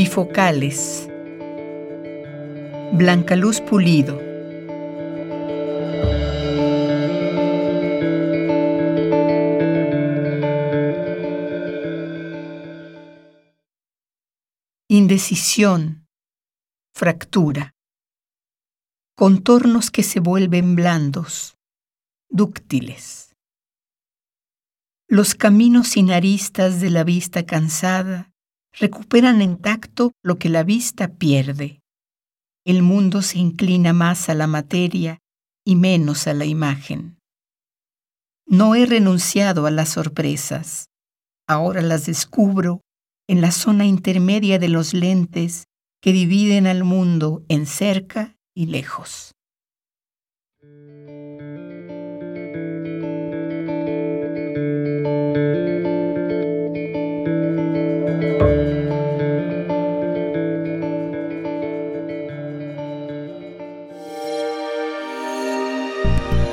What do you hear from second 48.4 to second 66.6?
y lejos. you